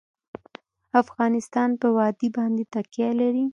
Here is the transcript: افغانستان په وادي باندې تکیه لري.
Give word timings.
افغانستان 1.01 1.69
په 1.81 1.87
وادي 1.97 2.29
باندې 2.37 2.63
تکیه 2.73 3.09
لري. 3.19 3.45